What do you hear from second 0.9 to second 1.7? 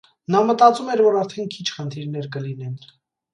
էր, որ արդեն քիչ